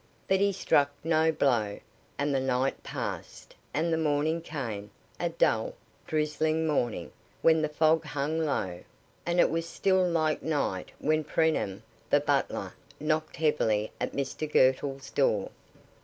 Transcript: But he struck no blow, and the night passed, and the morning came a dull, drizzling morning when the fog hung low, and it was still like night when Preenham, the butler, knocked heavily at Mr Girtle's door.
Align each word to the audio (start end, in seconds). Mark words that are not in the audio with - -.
But 0.27 0.39
he 0.39 0.51
struck 0.51 0.91
no 1.03 1.31
blow, 1.31 1.79
and 2.17 2.33
the 2.33 2.39
night 2.39 2.81
passed, 2.81 3.53
and 3.71 3.93
the 3.93 3.99
morning 3.99 4.41
came 4.41 4.89
a 5.19 5.29
dull, 5.29 5.75
drizzling 6.07 6.65
morning 6.65 7.11
when 7.43 7.61
the 7.61 7.69
fog 7.69 8.03
hung 8.05 8.39
low, 8.39 8.79
and 9.27 9.39
it 9.39 9.51
was 9.51 9.67
still 9.69 10.03
like 10.03 10.41
night 10.41 10.91
when 10.97 11.23
Preenham, 11.23 11.83
the 12.09 12.19
butler, 12.19 12.73
knocked 12.99 13.35
heavily 13.35 13.91
at 14.01 14.13
Mr 14.13 14.51
Girtle's 14.51 15.11
door. 15.11 15.51